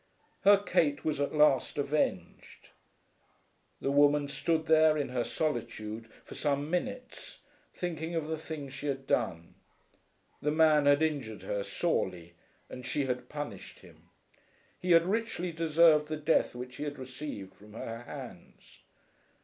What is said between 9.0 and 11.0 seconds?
done. The man